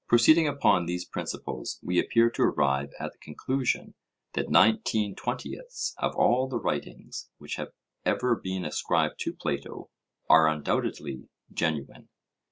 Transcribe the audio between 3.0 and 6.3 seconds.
the conclusion that nineteen twentieths of